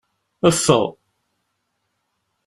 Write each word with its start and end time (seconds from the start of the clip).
Ffeɣ! 0.55 0.85